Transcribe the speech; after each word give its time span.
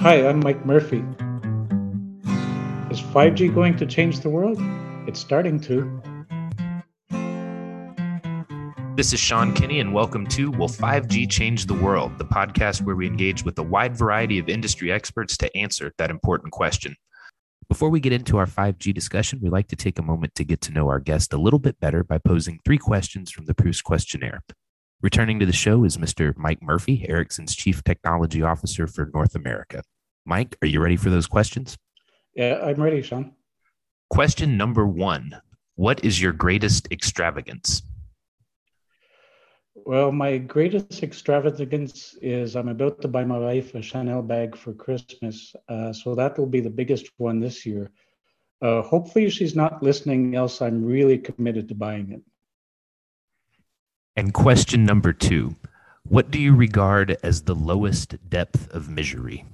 Hi, 0.00 0.28
I'm 0.28 0.38
Mike 0.38 0.64
Murphy. 0.64 0.98
Is 2.88 3.00
5G 3.00 3.52
going 3.52 3.76
to 3.78 3.84
change 3.84 4.20
the 4.20 4.28
world? 4.28 4.56
It's 5.08 5.18
starting 5.18 5.58
to. 5.62 6.00
This 8.94 9.12
is 9.12 9.18
Sean 9.18 9.52
Kinney, 9.54 9.80
and 9.80 9.92
welcome 9.92 10.24
to 10.28 10.52
Will 10.52 10.68
5G 10.68 11.28
Change 11.28 11.66
the 11.66 11.74
World, 11.74 12.16
the 12.16 12.24
podcast 12.24 12.82
where 12.82 12.94
we 12.94 13.08
engage 13.08 13.44
with 13.44 13.58
a 13.58 13.64
wide 13.64 13.96
variety 13.96 14.38
of 14.38 14.48
industry 14.48 14.92
experts 14.92 15.36
to 15.38 15.56
answer 15.56 15.92
that 15.98 16.10
important 16.10 16.52
question. 16.52 16.94
Before 17.68 17.90
we 17.90 17.98
get 17.98 18.12
into 18.12 18.38
our 18.38 18.46
5G 18.46 18.94
discussion, 18.94 19.40
we'd 19.42 19.50
like 19.50 19.66
to 19.66 19.76
take 19.76 19.98
a 19.98 20.02
moment 20.02 20.36
to 20.36 20.44
get 20.44 20.60
to 20.60 20.72
know 20.72 20.86
our 20.86 21.00
guest 21.00 21.32
a 21.32 21.38
little 21.38 21.58
bit 21.58 21.80
better 21.80 22.04
by 22.04 22.18
posing 22.18 22.60
three 22.64 22.78
questions 22.78 23.32
from 23.32 23.46
the 23.46 23.54
Proust 23.54 23.82
questionnaire. 23.82 24.42
Returning 25.00 25.38
to 25.38 25.46
the 25.46 25.52
show 25.52 25.84
is 25.84 25.96
Mr. 25.96 26.36
Mike 26.36 26.60
Murphy, 26.60 27.06
Ericsson's 27.08 27.54
Chief 27.54 27.84
Technology 27.84 28.42
Officer 28.42 28.88
for 28.88 29.08
North 29.14 29.36
America. 29.36 29.84
Mike, 30.24 30.56
are 30.60 30.66
you 30.66 30.80
ready 30.80 30.96
for 30.96 31.08
those 31.08 31.28
questions? 31.28 31.78
Yeah, 32.34 32.58
I'm 32.64 32.82
ready, 32.82 33.00
Sean. 33.02 33.34
Question 34.10 34.56
number 34.56 34.84
one 34.84 35.40
What 35.76 36.04
is 36.04 36.20
your 36.20 36.32
greatest 36.32 36.90
extravagance? 36.90 37.82
Well, 39.76 40.10
my 40.10 40.38
greatest 40.38 41.00
extravagance 41.04 42.16
is 42.20 42.56
I'm 42.56 42.68
about 42.68 43.00
to 43.02 43.08
buy 43.08 43.24
my 43.24 43.38
wife 43.38 43.76
a 43.76 43.82
Chanel 43.82 44.22
bag 44.22 44.56
for 44.56 44.72
Christmas. 44.74 45.54
Uh, 45.68 45.92
so 45.92 46.16
that 46.16 46.36
will 46.36 46.46
be 46.46 46.60
the 46.60 46.70
biggest 46.70 47.08
one 47.18 47.38
this 47.38 47.64
year. 47.64 47.92
Uh, 48.60 48.82
hopefully, 48.82 49.30
she's 49.30 49.54
not 49.54 49.80
listening, 49.80 50.34
else 50.34 50.60
I'm 50.60 50.84
really 50.84 51.18
committed 51.18 51.68
to 51.68 51.76
buying 51.76 52.10
it. 52.10 52.22
And 54.18 54.34
question 54.34 54.84
number 54.84 55.12
two 55.12 55.54
What 56.02 56.32
do 56.32 56.40
you 56.40 56.52
regard 56.52 57.16
as 57.22 57.42
the 57.42 57.54
lowest 57.54 58.16
depth 58.28 58.68
of 58.74 58.88
misery? 58.88 59.44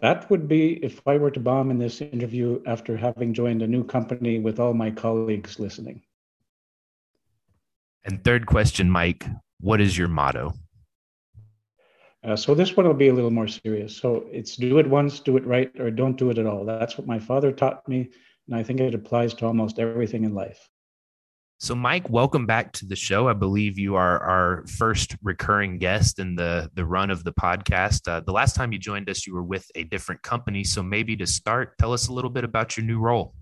That 0.00 0.28
would 0.28 0.48
be 0.48 0.84
if 0.84 1.00
I 1.06 1.16
were 1.16 1.30
to 1.30 1.38
bomb 1.38 1.70
in 1.70 1.78
this 1.78 2.00
interview 2.00 2.60
after 2.66 2.96
having 2.96 3.34
joined 3.34 3.62
a 3.62 3.68
new 3.68 3.84
company 3.84 4.40
with 4.40 4.58
all 4.58 4.74
my 4.74 4.90
colleagues 4.90 5.60
listening. 5.60 6.02
And 8.02 8.24
third 8.24 8.46
question, 8.46 8.90
Mike, 8.90 9.28
what 9.60 9.80
is 9.80 9.96
your 9.96 10.08
motto? 10.08 10.54
Uh, 12.24 12.34
so 12.34 12.52
this 12.52 12.76
one 12.76 12.84
will 12.84 12.94
be 12.94 13.10
a 13.10 13.14
little 13.14 13.30
more 13.30 13.46
serious. 13.46 13.96
So 13.96 14.26
it's 14.32 14.56
do 14.56 14.80
it 14.80 14.90
once, 14.90 15.20
do 15.20 15.36
it 15.36 15.46
right, 15.46 15.70
or 15.78 15.88
don't 15.88 16.18
do 16.18 16.30
it 16.30 16.38
at 16.38 16.46
all. 16.46 16.64
That's 16.64 16.98
what 16.98 17.06
my 17.06 17.20
father 17.20 17.52
taught 17.52 17.86
me, 17.86 18.10
and 18.48 18.56
I 18.56 18.64
think 18.64 18.80
it 18.80 18.92
applies 18.92 19.34
to 19.34 19.46
almost 19.46 19.78
everything 19.78 20.24
in 20.24 20.34
life. 20.34 20.68
So, 21.64 21.74
Mike, 21.74 22.10
welcome 22.10 22.44
back 22.44 22.72
to 22.72 22.84
the 22.84 22.94
show. 22.94 23.26
I 23.26 23.32
believe 23.32 23.78
you 23.78 23.94
are 23.94 24.18
our 24.20 24.66
first 24.66 25.16
recurring 25.22 25.78
guest 25.78 26.18
in 26.18 26.36
the 26.36 26.70
the 26.74 26.84
run 26.84 27.10
of 27.10 27.24
the 27.24 27.32
podcast. 27.32 28.06
Uh, 28.06 28.20
the 28.20 28.32
last 28.32 28.54
time 28.54 28.70
you 28.70 28.78
joined 28.78 29.08
us, 29.08 29.26
you 29.26 29.32
were 29.32 29.42
with 29.42 29.64
a 29.74 29.84
different 29.84 30.20
company. 30.20 30.62
So, 30.62 30.82
maybe 30.82 31.16
to 31.16 31.26
start, 31.26 31.78
tell 31.78 31.94
us 31.94 32.08
a 32.08 32.12
little 32.12 32.28
bit 32.28 32.44
about 32.44 32.76
your 32.76 32.84
new 32.84 32.98
role. 32.98 33.32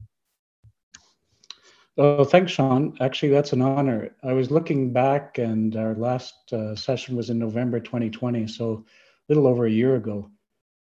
Oh, 1.99 2.23
thanks, 2.23 2.53
Sean. 2.53 2.97
Actually, 3.01 3.31
that's 3.31 3.55
an 3.55 3.61
honor. 3.61 4.15
I 4.23 4.35
was 4.35 4.53
looking 4.53 4.93
back, 4.93 5.39
and 5.39 5.75
our 5.75 5.97
last 5.97 6.53
uh, 6.53 6.77
session 6.77 7.17
was 7.17 7.29
in 7.29 7.41
November 7.41 7.81
2020, 7.81 8.47
so 8.47 8.85
a 9.29 9.33
little 9.35 9.49
over 9.49 9.67
a 9.67 9.71
year 9.71 9.97
ago. 9.97 10.31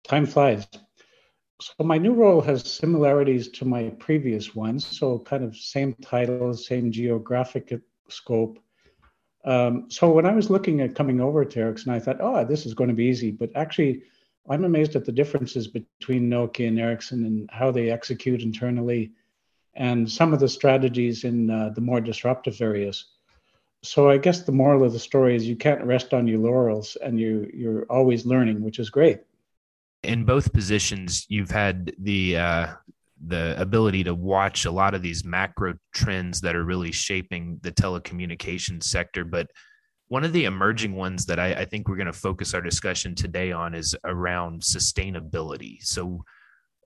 Time 0.05 0.27
flies. 0.27 0.67
So, 1.61 1.85
my 1.85 1.99
new 1.99 2.15
role 2.15 2.41
has 2.41 2.71
similarities 2.71 3.49
to 3.49 3.65
my 3.65 3.91
previous 3.99 4.55
ones. 4.55 4.87
So, 4.87 5.19
kind 5.19 5.45
of 5.45 5.57
same 5.57 5.95
title, 6.03 6.55
same 6.55 6.91
geographic 6.91 7.73
scope. 8.09 8.59
Um, 9.45 9.87
so, 9.91 10.11
when 10.11 10.27
I 10.27 10.33
was 10.33 10.51
looking 10.51 10.81
at 10.81 10.95
coming 10.95 11.21
over 11.21 11.45
to 11.45 11.61
Ericsson, 11.61 11.93
I 11.93 11.99
thought, 11.99 12.21
oh, 12.21 12.45
this 12.45 12.67
is 12.67 12.75
going 12.75 12.89
to 12.89 12.95
be 12.95 13.05
easy. 13.05 13.31
But 13.31 13.51
actually, 13.55 14.03
I'm 14.49 14.65
amazed 14.65 14.97
at 14.97 15.05
the 15.05 15.13
differences 15.13 15.69
between 15.69 16.31
Nokia 16.31 16.69
and 16.69 16.79
Ericsson 16.79 17.25
and 17.25 17.51
how 17.53 17.71
they 17.71 17.91
execute 17.91 18.43
internally 18.43 19.13
and 19.75 20.11
some 20.11 20.33
of 20.33 20.41
the 20.41 20.49
strategies 20.49 21.25
in 21.25 21.51
uh, 21.51 21.71
the 21.75 21.81
more 21.81 22.01
disruptive 22.01 22.61
areas. 22.61 23.07
So 23.83 24.11
I 24.11 24.19
guess 24.19 24.43
the 24.43 24.53
moral 24.53 24.85
of 24.85 24.93
the 24.93 24.99
story 24.99 25.37
is 25.37 25.49
you 25.49 25.57
can't 25.57 25.83
rest 25.85 26.13
on 26.13 26.27
your 26.27 26.39
laurels 26.39 26.97
and 27.03 27.19
you 27.19 27.51
you're 27.55 27.85
always 27.85 28.27
learning, 28.27 28.63
which 28.63 28.79
is 28.79 28.91
great. 28.91 29.21
In 30.03 30.25
both 30.25 30.53
positions, 30.53 31.27
you've 31.29 31.51
had 31.51 31.93
the 31.99 32.37
uh, 32.37 32.67
the 33.27 33.61
ability 33.61 34.05
to 34.05 34.15
watch 34.15 34.65
a 34.65 34.71
lot 34.71 34.95
of 34.95 35.03
these 35.03 35.25
macro 35.25 35.75
trends 35.93 36.41
that 36.41 36.57
are 36.57 36.65
really 36.65 36.93
shaping 36.93 37.59
the 37.63 37.73
telecommunications 37.73 38.85
sector. 38.85 39.25
But 39.25 39.51
one 40.09 40.25
of 40.25 40.33
the 40.33 40.45
emerging 40.45 40.95
ones 40.97 41.27
that 41.27 41.39
I, 41.39 41.53
I 41.53 41.65
think 41.67 41.87
we're 41.87 41.97
going 41.97 42.07
to 42.07 42.13
focus 42.13 42.55
our 42.55 42.61
discussion 42.61 43.15
today 43.15 43.53
on 43.53 43.75
is 43.75 43.95
around 44.05 44.63
sustainability. 44.63 45.83
So 45.83 46.25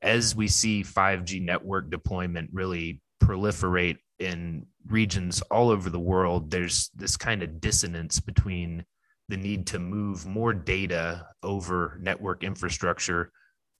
as 0.03 0.37
we 0.37 0.49
see 0.49 0.83
5G 0.83 1.43
network 1.43 1.91
deployment 1.91 2.51
really 2.53 3.01
proliferate 3.23 3.97
in 4.19 4.67
regions 4.87 5.41
all 5.51 5.71
over 5.71 5.89
the 5.89 6.01
world, 6.01 6.51
there's 6.51 6.91
this 6.95 7.17
kind 7.17 7.43
of 7.43 7.61
dissonance 7.61 8.21
between 8.21 8.85
the 9.29 9.37
need 9.37 9.67
to 9.69 9.79
move 9.79 10.27
more 10.27 10.53
data 10.53 11.27
over 11.43 11.99
network 12.01 12.45
infrastructure, 12.45 13.31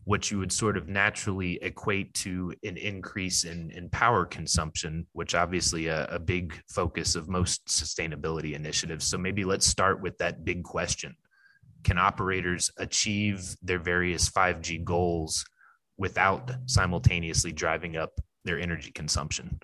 which 0.05 0.31
you 0.31 0.39
would 0.39 0.53
sort 0.53 0.77
of 0.77 0.89
naturally 0.89 1.59
equate 1.63 2.13
to 2.15 2.53
an 2.63 2.77
increase 2.77 3.45
in, 3.45 3.71
in 3.71 3.89
power 3.91 4.25
consumption, 4.25 5.07
which 5.13 5.35
obviously 5.35 5.89
a, 5.89 6.07
a 6.07 6.19
big 6.19 6.61
focus 6.69 7.15
of 7.15 7.29
most 7.29 7.65
sustainability 7.67 8.55
initiatives. 8.55 9.07
So 9.07 9.19
maybe 9.19 9.45
let's 9.45 9.67
start 9.67 10.01
with 10.01 10.17
that 10.19 10.45
big 10.45 10.63
question. 10.63 11.15
Can 11.83 11.99
operators 11.99 12.71
achieve 12.79 13.57
their 13.63 13.79
various 13.79 14.31
5G 14.31 14.85
goals 14.85 15.45
without 15.99 16.51
simultaneously 16.67 17.53
driving 17.53 17.97
up 17.97 18.21
their 18.45 18.59
energy 18.59 18.91
consumption? 18.91 19.61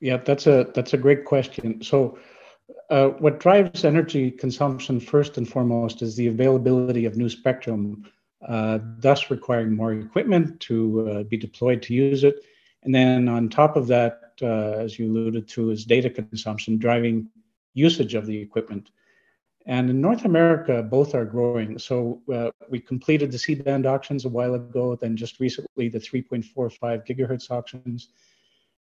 Yeah, 0.00 0.16
that's 0.16 0.48
a 0.48 0.66
that's 0.74 0.94
a 0.94 0.98
great 0.98 1.24
question. 1.24 1.80
So, 1.80 2.18
uh, 2.90 3.08
what 3.08 3.40
drives 3.40 3.84
energy 3.84 4.30
consumption 4.30 5.00
first 5.00 5.38
and 5.38 5.48
foremost 5.48 6.02
is 6.02 6.16
the 6.16 6.28
availability 6.28 7.06
of 7.06 7.16
new 7.16 7.28
spectrum, 7.28 8.06
uh, 8.46 8.78
thus 8.98 9.30
requiring 9.30 9.74
more 9.74 9.92
equipment 9.94 10.60
to 10.60 11.08
uh, 11.08 11.22
be 11.24 11.36
deployed 11.36 11.82
to 11.82 11.94
use 11.94 12.24
it. 12.24 12.44
And 12.82 12.94
then 12.94 13.28
on 13.28 13.48
top 13.48 13.76
of 13.76 13.86
that, 13.86 14.34
uh, 14.42 14.72
as 14.72 14.98
you 14.98 15.10
alluded 15.10 15.48
to, 15.48 15.70
is 15.70 15.84
data 15.84 16.10
consumption 16.10 16.78
driving 16.78 17.28
usage 17.74 18.14
of 18.14 18.26
the 18.26 18.36
equipment. 18.36 18.90
And 19.64 19.88
in 19.88 20.00
North 20.00 20.24
America, 20.24 20.82
both 20.82 21.14
are 21.14 21.24
growing. 21.24 21.78
So 21.78 22.20
uh, 22.32 22.50
we 22.68 22.80
completed 22.80 23.30
the 23.30 23.38
C-band 23.38 23.86
auctions 23.86 24.24
a 24.24 24.28
while 24.28 24.54
ago, 24.54 24.96
then 24.96 25.16
just 25.16 25.38
recently 25.38 25.88
the 25.88 26.00
3.45 26.00 27.06
gigahertz 27.06 27.50
auctions. 27.50 28.08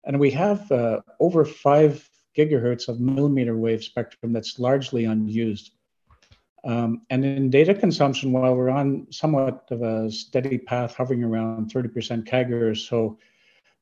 And 0.03 0.19
we 0.19 0.29
have 0.31 0.69
over 1.19 1.45
five 1.45 2.07
gigahertz 2.35 2.87
of 2.87 2.99
millimeter 2.99 3.55
wave 3.57 3.83
spectrum 3.83 4.33
that's 4.33 4.59
largely 4.59 5.05
unused. 5.05 5.71
Um, 6.65 7.01
and 7.11 7.23
in 7.23 7.49
data 7.49 7.75
consumption, 7.75 8.31
while 8.31 8.55
we're 8.55 8.69
on 8.69 9.07
somewhat 9.11 9.65
of 9.69 9.83
a 9.83 10.09
steady 10.09 10.57
path, 10.57 10.95
hovering 10.95 11.23
around 11.23 11.71
30% 11.71 12.27
CAGR, 12.27 12.75
so 12.75 13.19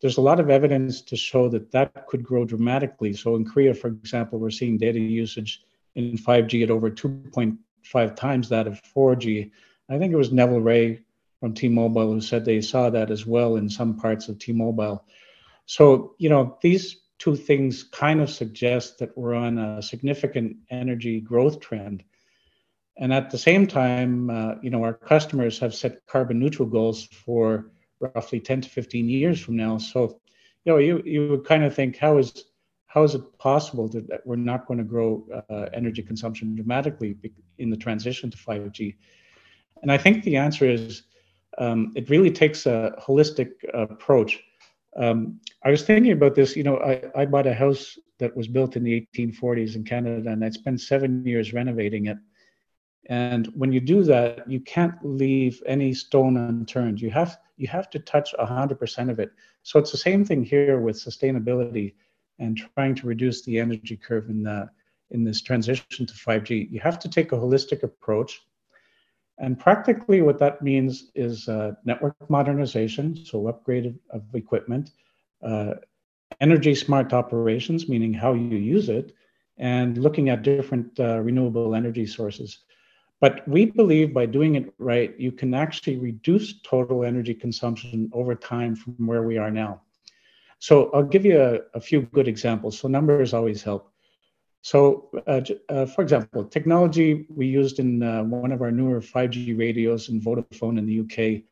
there's 0.02 0.18
a 0.18 0.22
lot 0.22 0.42
of 0.42 0.50
evidence 0.50 1.00
to 1.02 1.16
show 1.16 1.48
that 1.48 1.72
that 1.72 2.08
could 2.08 2.24
grow 2.24 2.44
dramatically. 2.44 3.14
So 3.14 3.36
in 3.36 3.46
Korea, 3.46 3.74
for 3.74 3.88
example, 3.88 4.38
we're 4.38 4.50
seeing 4.50 4.78
data 4.78 5.00
usage 5.00 5.64
in 5.96 6.18
5G 6.18 6.64
at 6.64 6.70
over 6.70 6.92
2.5 6.92 8.16
times 8.18 8.50
that 8.50 8.68
of 8.68 8.82
4G. 8.96 9.50
I 9.90 9.98
think 9.98 10.12
it 10.12 10.18
was 10.18 10.34
Neville 10.34 10.60
Ray 10.60 11.00
from 11.40 11.54
T-Mobile 11.54 12.12
who 12.12 12.22
said 12.22 12.44
they 12.44 12.60
saw 12.60 12.90
that 12.90 13.12
as 13.12 13.26
well 13.26 13.56
in 13.56 13.70
some 13.70 13.98
parts 13.98 14.28
of 14.28 14.40
T-Mobile. 14.40 15.06
So, 15.68 16.16
you 16.18 16.28
know, 16.28 16.58
these 16.62 16.98
two 17.24 17.36
things 17.38 17.84
kind 17.84 18.20
of 18.20 18.30
suggest 18.30 19.00
that 19.00 19.18
we're 19.18 19.34
on 19.34 19.58
a 19.58 19.82
significant 19.82 20.58
energy 20.70 21.22
growth 21.22 21.62
trend. 21.62 22.04
And 22.98 23.14
at 23.14 23.32
the 23.32 23.38
same 23.38 23.66
time, 23.66 24.30
uh, 24.30 24.56
you 24.62 24.70
know, 24.70 24.84
our 24.84 24.94
customers 24.94 25.58
have 25.60 25.74
set 25.74 26.06
carbon 26.06 26.38
neutral 26.38 26.68
goals 26.68 27.06
for 27.06 27.72
roughly 28.02 28.42
10 28.42 28.62
to 28.62 28.70
15 28.70 29.08
years 29.08 29.40
from 29.40 29.56
now. 29.56 29.78
So, 29.78 30.20
you 30.66 30.74
know, 30.74 30.80
you, 30.80 31.02
you 31.06 31.30
would 31.30 31.46
kind 31.46 31.64
of 31.64 31.74
think, 31.74 31.96
how 31.96 32.18
is 32.18 32.44
how 32.88 33.04
is 33.04 33.16
it 33.16 33.38
possible 33.40 33.88
that, 33.88 34.08
that 34.10 34.28
we're 34.28 34.36
not 34.36 34.68
going 34.68 34.80
to 34.80 34.84
grow 34.84 35.26
uh, 35.50 35.70
energy 35.74 36.04
consumption 36.04 36.56
dramatically 36.56 37.16
in 37.58 37.70
the 37.70 37.78
transition 37.78 38.32
to 38.32 38.38
5G? 38.38 38.98
And 39.82 39.92
I 39.92 39.98
think 39.98 40.24
the 40.24 40.36
answer 40.36 40.70
is 40.70 41.04
um, 41.58 41.94
it 41.96 42.10
really 42.10 42.32
takes 42.32 42.66
a 42.66 42.94
holistic 43.02 43.52
approach. 43.74 44.44
Um, 44.96 45.40
I 45.64 45.72
was 45.72 45.84
thinking 45.84 46.12
about 46.12 46.36
this. 46.36 46.56
You 46.56 46.64
know, 46.64 46.78
I, 46.78 47.22
I 47.22 47.26
bought 47.26 47.48
a 47.48 47.54
house 47.54 47.98
that 48.20 48.36
was 48.36 48.48
built 48.48 48.76
in 48.76 48.84
the 48.84 49.08
1840s 49.16 49.76
in 49.76 49.84
Canada, 49.84 50.30
and 50.32 50.44
I 50.44 50.50
spent 50.50 50.82
seven 50.82 51.26
years 51.26 51.54
renovating 51.54 52.08
it. 52.08 52.18
And 53.08 53.48
when 53.48 53.72
you 53.72 53.82
do 53.82 54.04
that, 54.04 54.50
you 54.50 54.62
can't 54.62 54.96
leave 55.04 55.62
any 55.66 55.94
stone 55.94 56.38
unturned. 56.38 57.02
You 57.02 57.12
have 57.12 57.38
you 57.58 57.68
have 57.68 57.90
to 57.92 58.00
touch 58.00 58.34
100% 58.40 59.10
of 59.10 59.20
it. 59.20 59.32
So 59.62 59.78
it's 59.80 59.92
the 59.92 59.98
same 59.98 60.26
thing 60.26 60.44
here 60.44 60.80
with 60.80 60.96
sustainability 60.96 61.94
and 62.40 62.58
trying 62.76 62.96
to 62.96 63.08
reduce 63.08 63.44
the 63.44 63.60
energy 63.60 63.98
curve 63.98 64.30
in 64.30 64.44
the 64.44 64.70
in 65.12 65.24
this 65.24 65.42
transition 65.42 66.06
to 66.06 66.14
5G. 66.14 66.72
You 66.72 66.80
have 66.80 66.98
to 67.00 67.10
take 67.10 67.32
a 67.32 67.38
holistic 67.38 67.84
approach. 67.84 68.42
And 69.40 69.60
practically, 69.60 70.22
what 70.22 70.40
that 70.40 70.62
means 70.62 71.12
is 71.16 71.48
uh, 71.50 71.74
network 71.86 72.16
modernization, 72.30 73.26
so 73.26 73.48
upgrade 73.48 73.96
of 74.12 74.24
equipment, 74.34 74.92
uh, 75.42 75.74
energy 76.40 76.76
smart 76.76 77.14
operations, 77.14 77.90
meaning 77.90 78.14
how 78.14 78.34
you 78.34 78.58
use 78.58 78.90
it, 78.90 79.14
and 79.58 79.98
looking 79.98 80.30
at 80.30 80.44
different 80.44 81.00
uh, 81.00 81.20
renewable 81.20 81.76
energy 81.76 82.06
sources. 82.06 82.60
But 83.22 83.48
we 83.48 83.66
believe 83.66 84.14
by 84.14 84.26
doing 84.26 84.56
it 84.56 84.74
right, 84.80 85.18
you 85.18 85.32
can 85.32 85.54
actually 85.54 85.98
reduce 85.98 86.62
total 86.62 87.06
energy 87.06 87.34
consumption 87.34 88.10
over 88.14 88.36
time 88.36 88.76
from 88.76 88.96
where 89.08 89.24
we 89.24 89.38
are 89.38 89.52
now. 89.52 89.82
So 90.60 90.92
I'll 90.92 91.04
give 91.04 91.26
you 91.26 91.42
a, 91.42 91.60
a 91.74 91.80
few 91.80 92.02
good 92.02 92.28
examples. 92.28 92.78
So 92.78 92.88
numbers 92.88 93.34
always 93.34 93.64
help. 93.64 93.93
So, 94.64 95.10
uh, 95.28 95.42
uh, 95.68 95.86
for 95.86 96.02
example, 96.02 96.46
technology 96.46 97.28
we 97.30 97.48
used 97.48 97.80
in 97.80 98.02
uh, 98.02 98.24
one 98.24 98.54
of 98.54 98.62
our 98.62 98.72
newer 98.72 99.02
5G 99.02 99.60
radios 99.60 100.08
in 100.08 100.22
Vodafone 100.22 100.80
in 100.80 100.86
the 100.86 101.02
UK, 101.02 101.44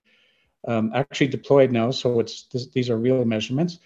um, 0.66 0.92
actually 0.94 1.28
deployed 1.28 1.74
now. 1.74 1.92
So 1.92 2.22
it's 2.22 2.44
this, 2.44 2.68
these 2.68 2.90
are 2.90 2.98
real 2.98 3.25
measurements. 3.25 3.80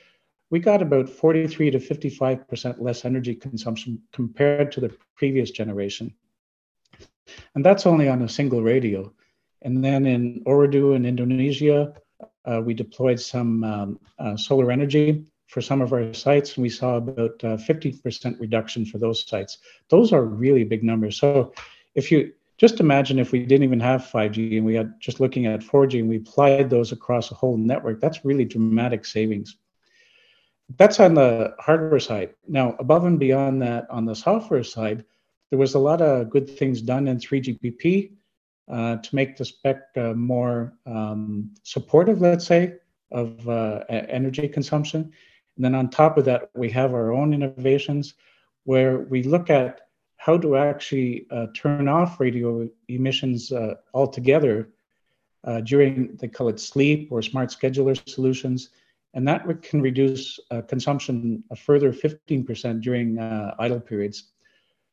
We 0.52 0.60
got 0.60 0.84
about 0.84 1.10
43 1.10 1.72
to 1.72 1.80
55 1.80 2.48
percent 2.48 2.80
less 2.80 3.04
energy 3.04 3.34
consumption 3.34 4.00
compared 4.14 4.72
to 4.74 4.80
the 4.80 4.96
previous 5.16 5.50
generation, 5.50 6.14
and 7.56 7.66
that's 7.66 7.88
only 7.88 8.08
on 8.08 8.22
a 8.22 8.30
single 8.30 8.62
radio. 8.62 9.12
And 9.64 9.84
then 9.84 10.06
in 10.06 10.44
Ooredoo 10.46 10.96
in 10.96 11.04
Indonesia, 11.04 11.96
uh, 12.46 12.62
we 12.64 12.76
deployed 12.76 13.20
some 13.20 13.64
um, 13.64 14.00
uh, 14.20 14.38
solar 14.38 14.72
energy 14.72 15.26
for 15.48 15.62
some 15.62 15.82
of 15.82 15.94
our 15.94 16.14
sites, 16.14 16.56
and 16.56 16.64
we 16.64 16.70
saw 16.70 16.98
about 16.98 17.44
uh, 17.44 17.58
50% 17.58 18.40
reduction 18.40 18.86
for 18.86 18.98
those 18.98 19.28
sites. 19.28 19.60
Those 19.90 20.12
are 20.12 20.24
really 20.24 20.64
big 20.64 20.84
numbers. 20.84 21.18
So 21.18 21.54
if 21.94 22.12
you 22.12 22.34
just 22.58 22.80
imagine 22.80 23.20
if 23.20 23.32
we 23.32 23.46
didn't 23.46 23.64
even 23.64 23.80
have 23.80 24.02
5G 24.02 24.58
and 24.58 24.66
we 24.66 24.76
had 24.76 24.94
just 25.00 25.20
looking 25.20 25.46
at 25.46 25.60
4G 25.60 26.00
and 26.00 26.10
we 26.10 26.18
applied 26.18 26.70
those 26.70 26.92
across 26.92 27.32
a 27.32 27.36
whole 27.36 27.58
network, 27.58 28.00
that's 28.00 28.26
really 28.26 28.46
dramatic 28.46 29.06
savings. 29.06 29.58
That's 30.78 31.00
on 31.00 31.14
the 31.14 31.54
hardware 31.60 32.00
side. 32.00 32.34
Now, 32.48 32.76
above 32.80 33.06
and 33.06 33.20
beyond 33.20 33.62
that, 33.62 33.90
on 33.90 34.06
the 34.06 34.16
software 34.16 34.64
side, 34.64 35.06
there 35.50 35.60
was 35.60 35.76
a 35.76 35.80
lot 35.80 36.02
of 36.02 36.30
good 36.30 36.50
things 36.50 36.82
done 36.82 37.08
in 37.08 37.18
3GPP 37.18 38.14
uh, 38.68 38.98
to 38.98 39.16
make 39.16 39.38
the 39.38 39.46
spec 39.46 39.84
uh, 39.96 40.14
more 40.14 40.74
um, 40.88 41.52
supportive, 41.62 42.22
let's 42.22 42.48
say, 42.48 42.76
of 43.12 43.48
uh, 43.48 43.84
energy 43.90 44.48
consumption. 44.48 45.12
And 45.56 45.66
then 45.66 45.76
on 45.76 45.90
top 45.90 46.18
of 46.18 46.26
that, 46.26 46.50
we 46.54 46.70
have 46.72 46.94
our 46.94 47.14
own 47.14 47.34
innovations 47.34 48.16
where 48.64 49.00
we 49.00 49.24
look 49.24 49.50
at 49.50 49.82
how 50.18 50.38
to 50.38 50.58
actually 50.58 51.28
uh, 51.32 51.48
turn 51.56 51.88
off 51.88 52.20
radio 52.20 52.68
emissions 52.88 53.52
uh, 53.52 53.76
altogether 53.94 54.70
uh, 55.44 55.62
during, 55.62 56.16
they 56.16 56.28
call 56.28 56.50
it 56.50 56.60
sleep 56.60 57.10
or 57.12 57.22
smart 57.22 57.50
scheduler 57.50 57.96
solutions. 58.10 58.70
And 59.14 59.28
that 59.28 59.46
can 59.62 59.82
reduce 59.82 60.40
uh, 60.52 60.62
consumption 60.64 61.44
a 61.52 61.56
further 61.56 61.94
15% 61.94 62.82
during 62.82 63.18
uh, 63.18 63.56
idle 63.60 63.80
periods. 63.80 64.32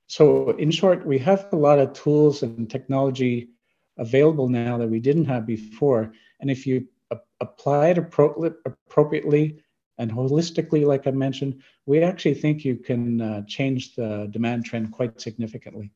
So, 0.07 0.51
in 0.51 0.71
short, 0.71 1.07
we 1.07 1.19
have 1.19 1.49
a 1.53 1.57
lot 1.57 1.79
of 1.79 1.95
tools 1.95 2.43
and 2.43 2.71
technology 2.71 3.49
available 3.97 4.49
now 4.49 4.77
that 4.79 4.89
we 4.89 5.01
didn't 5.01 5.25
have 5.25 5.47
before. 5.47 6.13
And 6.41 6.51
if 6.51 6.67
you 6.67 6.87
apply 7.41 7.89
it 7.89 7.97
appro- 7.97 8.55
appropriately 8.65 9.63
and 10.03 10.11
holistically, 10.11 10.85
like 10.85 11.07
I 11.07 11.13
mentioned, 11.13 11.63
we 11.87 12.03
actually 12.03 12.35
think 12.35 12.65
you 12.65 12.77
can 12.77 13.21
uh, 13.21 13.43
change 13.47 13.95
the 13.95 14.29
demand 14.33 14.65
trend 14.65 14.91
quite 14.91 15.21
significantly. 15.21 15.93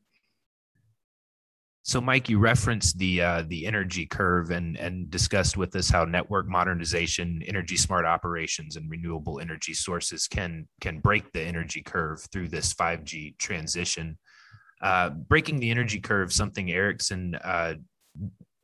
So, 1.83 2.01
Mike, 2.01 2.29
you 2.29 2.39
referenced 2.39 2.99
the 2.99 3.21
uh, 3.21 3.43
the 3.47 3.67
energy 3.67 4.07
curve 4.07 4.51
and 4.51 4.77
and 4.77 5.11
discussed 5.11 5.57
with 5.57 5.75
us 5.77 5.89
how 5.89 6.05
network 6.05 6.49
modernization, 6.49 7.43
energy 7.47 7.77
smart 7.77 8.05
operations, 8.05 8.77
and 8.77 8.91
renewable 8.91 9.41
energy 9.41 9.75
sources 9.75 10.27
can 10.29 10.69
can 10.81 11.01
break 11.01 11.33
the 11.33 11.43
energy 11.43 11.83
curve 11.83 12.21
through 12.33 12.49
this 12.49 12.75
5G 12.75 13.39
transition. 13.39 14.19
Uh, 14.83 15.11
breaking 15.11 15.59
the 15.59 15.71
energy 15.71 16.01
curve, 16.01 16.33
something 16.33 16.71
Ericsson 16.71 17.35
uh, 17.37 17.75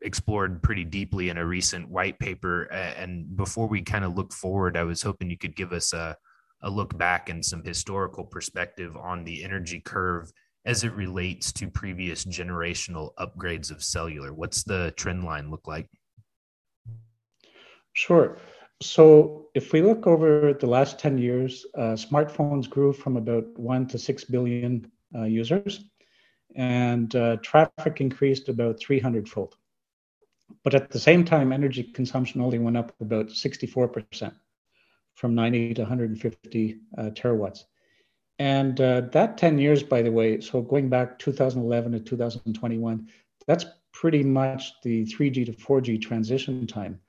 explored 0.02 0.62
pretty 0.62 0.84
deeply 0.84 1.28
in 1.28 1.38
a 1.38 1.46
recent 1.46 1.88
white 1.88 2.18
paper. 2.18 2.64
And 2.64 3.36
before 3.36 3.68
we 3.68 3.82
kind 3.82 4.04
of 4.04 4.14
look 4.16 4.32
forward, 4.32 4.76
I 4.76 4.84
was 4.84 5.02
hoping 5.02 5.30
you 5.30 5.38
could 5.38 5.56
give 5.56 5.72
us 5.72 5.92
a, 5.92 6.16
a 6.62 6.70
look 6.70 6.96
back 6.96 7.28
and 7.28 7.44
some 7.44 7.62
historical 7.64 8.24
perspective 8.24 8.96
on 8.96 9.24
the 9.24 9.44
energy 9.44 9.80
curve 9.80 10.32
as 10.64 10.84
it 10.84 10.92
relates 10.92 11.52
to 11.52 11.68
previous 11.68 12.24
generational 12.24 13.10
upgrades 13.18 13.70
of 13.70 13.82
cellular. 13.82 14.32
What's 14.32 14.62
the 14.62 14.92
trend 14.96 15.24
line 15.24 15.50
look 15.50 15.66
like? 15.66 15.88
Sure. 17.94 18.38
So 18.80 19.48
if 19.54 19.72
we 19.72 19.82
look 19.82 20.06
over 20.06 20.54
the 20.54 20.66
last 20.66 20.98
10 20.98 21.18
years, 21.18 21.66
uh, 21.76 21.94
smartphones 21.94 22.68
grew 22.68 22.92
from 22.92 23.16
about 23.16 23.46
1 23.58 23.86
to 23.88 23.98
6 23.98 24.24
billion 24.24 24.90
uh, 25.14 25.24
users, 25.24 25.84
and 26.56 27.14
uh, 27.14 27.36
traffic 27.42 28.00
increased 28.00 28.48
about 28.48 28.80
300 28.80 29.28
fold. 29.28 29.56
But 30.64 30.74
at 30.74 30.90
the 30.90 30.98
same 30.98 31.24
time, 31.24 31.52
energy 31.52 31.82
consumption 31.82 32.40
only 32.40 32.58
went 32.58 32.76
up 32.76 32.94
about 33.00 33.28
64% 33.28 34.34
from 35.14 35.34
90 35.34 35.74
to 35.74 35.82
150 35.82 36.80
uh, 36.96 37.02
terawatts. 37.10 37.64
And 38.38 38.80
uh, 38.80 39.02
that 39.12 39.38
10 39.38 39.58
years, 39.58 39.82
by 39.82 40.02
the 40.02 40.10
way, 40.10 40.40
so 40.40 40.62
going 40.62 40.88
back 40.88 41.18
2011 41.18 41.92
to 41.92 42.00
2021, 42.00 43.08
that's 43.46 43.66
pretty 43.92 44.22
much 44.22 44.72
the 44.82 45.04
3G 45.04 45.46
to 45.46 45.52
4G 45.52 46.00
transition 46.00 46.66
time. 46.66 47.00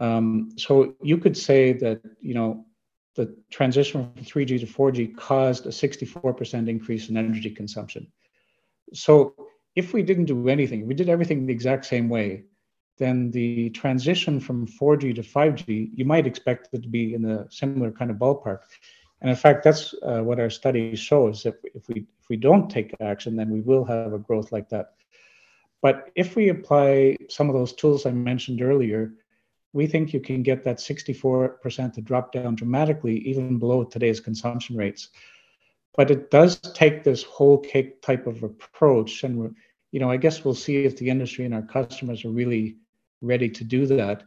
Um, 0.00 0.50
so 0.56 0.94
you 1.02 1.18
could 1.18 1.36
say 1.36 1.72
that, 1.74 2.00
you 2.20 2.34
know, 2.34 2.66
the 3.14 3.36
transition 3.50 4.12
from 4.14 4.24
3G 4.24 4.60
to 4.60 4.66
4G 4.66 5.16
caused 5.16 5.66
a 5.66 5.70
64% 5.70 6.68
increase 6.68 7.08
in 7.08 7.16
energy 7.16 7.50
consumption. 7.50 8.12
So 8.94 9.34
if 9.74 9.92
we 9.92 10.02
didn't 10.02 10.26
do 10.26 10.48
anything, 10.48 10.86
we 10.86 10.94
did 10.94 11.08
everything 11.08 11.46
the 11.46 11.52
exact 11.52 11.84
same 11.84 12.08
way, 12.08 12.44
then 12.98 13.30
the 13.30 13.70
transition 13.70 14.40
from 14.40 14.66
4G 14.66 15.14
to 15.14 15.22
5G, 15.22 15.90
you 15.94 16.04
might 16.04 16.26
expect 16.26 16.68
it 16.72 16.82
to 16.82 16.88
be 16.88 17.14
in 17.14 17.24
a 17.24 17.50
similar 17.50 17.90
kind 17.90 18.10
of 18.10 18.16
ballpark. 18.16 18.60
And 19.20 19.30
in 19.30 19.36
fact, 19.36 19.64
that's 19.64 19.94
uh, 20.02 20.20
what 20.20 20.38
our 20.38 20.50
study 20.50 20.94
shows. 20.94 21.44
If, 21.44 21.56
if, 21.74 21.88
we, 21.88 22.06
if 22.20 22.28
we 22.28 22.36
don't 22.36 22.70
take 22.70 22.94
action, 23.00 23.36
then 23.36 23.50
we 23.50 23.60
will 23.60 23.84
have 23.84 24.12
a 24.12 24.18
growth 24.18 24.52
like 24.52 24.68
that. 24.68 24.92
But 25.80 26.10
if 26.14 26.36
we 26.36 26.48
apply 26.48 27.16
some 27.28 27.48
of 27.48 27.54
those 27.54 27.72
tools 27.72 28.06
I 28.06 28.10
mentioned 28.10 28.62
earlier, 28.62 29.12
we 29.72 29.86
think 29.86 30.12
you 30.12 30.20
can 30.20 30.42
get 30.42 30.64
that 30.64 30.78
64% 30.78 31.92
to 31.94 32.00
drop 32.00 32.32
down 32.32 32.54
dramatically, 32.54 33.18
even 33.28 33.58
below 33.58 33.84
today's 33.84 34.20
consumption 34.20 34.76
rates. 34.76 35.08
But 35.96 36.10
it 36.10 36.30
does 36.30 36.58
take 36.58 37.04
this 37.04 37.22
whole 37.22 37.58
cake 37.58 38.02
type 38.02 38.26
of 38.26 38.42
approach. 38.42 39.24
And, 39.24 39.54
you 39.90 40.00
know, 40.00 40.10
I 40.10 40.16
guess 40.16 40.44
we'll 40.44 40.54
see 40.54 40.84
if 40.84 40.96
the 40.96 41.10
industry 41.10 41.44
and 41.44 41.54
our 41.54 41.62
customers 41.62 42.24
are 42.24 42.30
really 42.30 42.76
ready 43.20 43.48
to 43.48 43.64
do 43.64 43.86
that. 43.86 44.24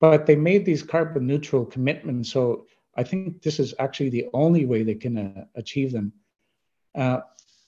But 0.00 0.26
they 0.26 0.36
made 0.36 0.64
these 0.64 0.82
carbon 0.82 1.26
neutral 1.26 1.64
commitments. 1.64 2.30
So 2.30 2.66
I 2.96 3.02
think 3.02 3.42
this 3.42 3.58
is 3.58 3.74
actually 3.78 4.10
the 4.10 4.26
only 4.32 4.66
way 4.66 4.82
they 4.82 4.94
can 4.94 5.18
uh, 5.18 5.44
achieve 5.54 5.92
them. 5.92 6.12
Uh, 6.94 7.20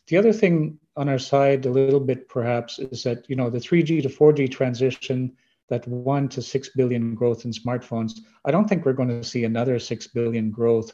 the 0.08 0.16
other 0.16 0.32
thing 0.32 0.78
on 0.96 1.08
our 1.08 1.18
side, 1.18 1.66
a 1.66 1.70
little 1.70 2.00
bit 2.00 2.28
perhaps, 2.28 2.78
is 2.78 3.02
that 3.04 3.28
you 3.28 3.36
know 3.36 3.50
the 3.50 3.58
3G 3.58 4.02
to 4.02 4.08
4G 4.08 4.50
transition, 4.50 5.36
that 5.68 5.86
one 5.86 6.28
to 6.30 6.42
six 6.42 6.70
billion 6.70 7.14
growth 7.14 7.44
in 7.44 7.52
smartphones. 7.52 8.20
I 8.44 8.50
don't 8.50 8.68
think 8.68 8.84
we're 8.84 8.94
going 8.94 9.10
to 9.10 9.22
see 9.22 9.44
another 9.44 9.78
six 9.78 10.06
billion 10.06 10.50
growth 10.50 10.92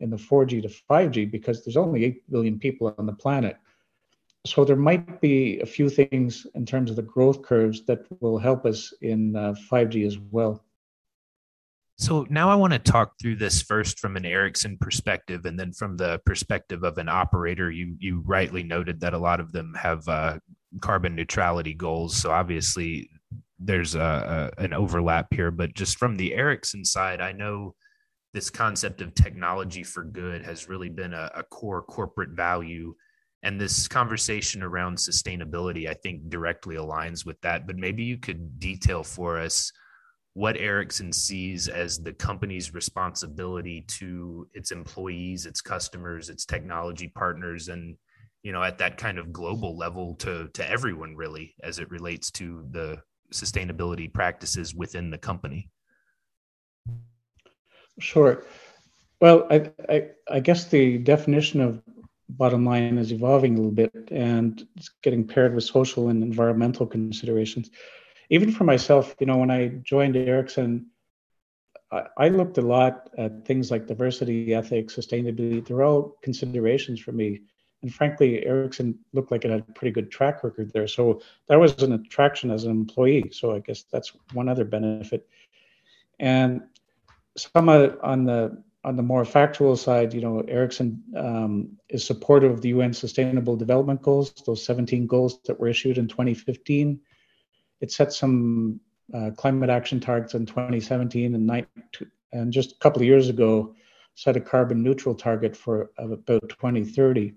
in 0.00 0.10
the 0.10 0.16
4G 0.16 0.62
to 0.62 0.68
5G 0.68 1.30
because 1.30 1.64
there's 1.64 1.76
only 1.76 2.04
eight 2.04 2.30
billion 2.30 2.58
people 2.58 2.94
on 2.98 3.06
the 3.06 3.12
planet 3.12 3.56
so 4.46 4.64
there 4.64 4.76
might 4.76 5.20
be 5.20 5.60
a 5.60 5.66
few 5.66 5.88
things 5.88 6.46
in 6.54 6.64
terms 6.64 6.90
of 6.90 6.96
the 6.96 7.02
growth 7.02 7.42
curves 7.42 7.84
that 7.86 8.06
will 8.20 8.38
help 8.38 8.64
us 8.64 8.92
in 9.02 9.36
uh, 9.36 9.54
5G 9.70 10.06
as 10.06 10.18
well. 10.18 10.64
So 11.98 12.26
now 12.30 12.48
I 12.48 12.54
want 12.54 12.72
to 12.72 12.78
talk 12.78 13.12
through 13.20 13.36
this 13.36 13.60
first 13.60 13.98
from 13.98 14.16
an 14.16 14.24
Ericsson 14.24 14.78
perspective, 14.78 15.44
and 15.44 15.60
then 15.60 15.74
from 15.74 15.98
the 15.98 16.18
perspective 16.24 16.82
of 16.82 16.96
an 16.96 17.10
operator. 17.10 17.70
You 17.70 17.94
you 17.98 18.22
rightly 18.24 18.62
noted 18.62 19.00
that 19.00 19.12
a 19.12 19.18
lot 19.18 19.38
of 19.38 19.52
them 19.52 19.74
have 19.74 20.08
uh, 20.08 20.38
carbon 20.80 21.14
neutrality 21.14 21.74
goals. 21.74 22.16
So 22.16 22.30
obviously 22.30 23.10
there's 23.58 23.94
a, 23.94 24.52
a, 24.56 24.62
an 24.62 24.72
overlap 24.72 25.26
here. 25.34 25.50
But 25.50 25.74
just 25.74 25.98
from 25.98 26.16
the 26.16 26.34
Ericsson 26.34 26.86
side, 26.86 27.20
I 27.20 27.32
know 27.32 27.74
this 28.32 28.48
concept 28.48 29.02
of 29.02 29.14
technology 29.14 29.82
for 29.82 30.02
good 30.02 30.42
has 30.42 30.70
really 30.70 30.88
been 30.88 31.12
a, 31.12 31.30
a 31.34 31.42
core 31.42 31.82
corporate 31.82 32.30
value 32.30 32.94
and 33.42 33.60
this 33.60 33.88
conversation 33.88 34.62
around 34.62 34.96
sustainability 34.96 35.88
i 35.88 35.94
think 35.94 36.28
directly 36.28 36.76
aligns 36.76 37.24
with 37.24 37.40
that 37.40 37.66
but 37.66 37.76
maybe 37.76 38.02
you 38.02 38.16
could 38.16 38.58
detail 38.58 39.02
for 39.02 39.38
us 39.38 39.72
what 40.34 40.56
ericsson 40.56 41.12
sees 41.12 41.68
as 41.68 41.98
the 41.98 42.12
company's 42.12 42.72
responsibility 42.72 43.84
to 43.88 44.48
its 44.54 44.70
employees 44.70 45.46
its 45.46 45.60
customers 45.60 46.28
its 46.28 46.44
technology 46.44 47.08
partners 47.08 47.68
and 47.68 47.96
you 48.42 48.52
know, 48.52 48.62
at 48.62 48.78
that 48.78 48.96
kind 48.96 49.18
of 49.18 49.32
global 49.32 49.76
level 49.76 50.14
to 50.16 50.48
to 50.54 50.68
everyone 50.68 51.14
really 51.14 51.54
as 51.62 51.78
it 51.78 51.90
relates 51.90 52.30
to 52.32 52.64
the 52.70 52.98
sustainability 53.32 54.12
practices 54.12 54.74
within 54.74 55.10
the 55.10 55.18
company? 55.18 55.68
Sure. 57.98 58.44
Well, 59.20 59.46
I, 59.50 59.70
I, 59.88 60.08
I 60.30 60.40
guess 60.40 60.64
the 60.64 60.96
definition 60.98 61.60
of 61.60 61.82
bottom 62.36 62.64
line 62.64 62.98
is 62.98 63.12
evolving 63.12 63.54
a 63.54 63.56
little 63.56 63.72
bit 63.72 64.08
and 64.10 64.66
it's 64.76 64.90
getting 65.02 65.26
paired 65.26 65.54
with 65.54 65.64
social 65.64 66.08
and 66.08 66.22
environmental 66.22 66.86
considerations. 66.86 67.70
Even 68.30 68.52
for 68.52 68.64
myself, 68.64 69.14
you 69.18 69.26
know, 69.26 69.38
when 69.38 69.50
I 69.50 69.68
joined 69.82 70.16
Ericsson, 70.16 70.86
I, 71.90 72.02
I 72.16 72.28
looked 72.28 72.58
a 72.58 72.62
lot 72.62 73.10
at 73.18 73.44
things 73.44 73.70
like 73.70 73.86
diversity, 73.86 74.54
ethics, 74.54 74.96
sustainability. 74.96 75.66
They're 75.66 75.82
all 75.82 76.16
considerations 76.22 77.00
for 77.00 77.12
me. 77.12 77.42
And 77.82 77.92
frankly, 77.92 78.44
Ericsson 78.44 78.98
looked 79.12 79.30
like 79.30 79.44
it 79.44 79.50
had 79.50 79.60
a 79.68 79.72
pretty 79.72 79.92
good 79.92 80.10
track 80.10 80.44
record 80.44 80.70
there. 80.72 80.86
So 80.86 81.22
that 81.48 81.58
was 81.58 81.82
an 81.82 81.92
attraction 81.92 82.50
as 82.50 82.64
an 82.64 82.70
employee. 82.70 83.30
So 83.32 83.54
I 83.54 83.60
guess 83.60 83.84
that's 83.90 84.12
one 84.32 84.48
other 84.48 84.64
benefit. 84.64 85.26
And 86.18 86.62
some 87.36 87.68
on 87.68 88.24
the 88.24 88.62
on 88.82 88.96
the 88.96 89.02
more 89.02 89.24
factual 89.24 89.76
side, 89.76 90.14
you 90.14 90.20
know, 90.20 90.40
Ericsson 90.40 91.02
um, 91.16 91.76
is 91.90 92.04
supportive 92.04 92.52
of 92.52 92.62
the 92.62 92.70
UN 92.70 92.94
Sustainable 92.94 93.56
Development 93.56 94.00
Goals, 94.00 94.32
those 94.46 94.64
17 94.64 95.06
goals 95.06 95.40
that 95.44 95.60
were 95.60 95.68
issued 95.68 95.98
in 95.98 96.08
2015. 96.08 97.00
It 97.80 97.92
set 97.92 98.12
some 98.12 98.80
uh, 99.12 99.30
climate 99.36 99.70
action 99.70 100.00
targets 100.00 100.34
in 100.34 100.46
2017 100.46 101.34
and, 101.34 101.46
nine, 101.46 101.66
and 102.32 102.52
just 102.52 102.72
a 102.72 102.78
couple 102.78 103.02
of 103.02 103.06
years 103.06 103.28
ago 103.28 103.74
set 104.14 104.36
a 104.36 104.40
carbon 104.40 104.82
neutral 104.82 105.14
target 105.14 105.56
for 105.56 105.90
about 105.98 106.48
2030. 106.48 107.34